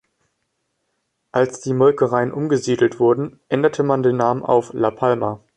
Als 1.31 1.61
die 1.61 1.75
Molkereien 1.75 2.31
umgesiedelt 2.33 2.99
wurden, 2.99 3.39
änderte 3.49 3.83
man 3.83 4.01
den 4.01 4.17
Namen 4.17 4.41
auf 4.41 4.73
La 4.73 4.89
Palma. 4.89 5.41